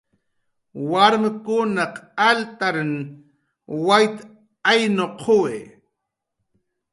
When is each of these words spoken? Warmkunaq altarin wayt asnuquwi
Warmkunaq 0.91 1.93
altarin 2.29 2.93
wayt 3.85 4.17
asnuquwi 4.73 5.57